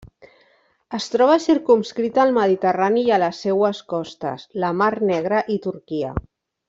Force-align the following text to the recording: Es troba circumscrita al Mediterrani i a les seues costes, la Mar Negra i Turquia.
Es 0.97 1.09
troba 1.15 1.35
circumscrita 1.43 2.23
al 2.23 2.33
Mediterrani 2.37 3.05
i 3.09 3.13
a 3.17 3.19
les 3.25 3.43
seues 3.47 3.83
costes, 3.95 4.47
la 4.65 4.73
Mar 4.81 4.93
Negra 5.11 5.45
i 5.59 5.61
Turquia. 5.69 6.17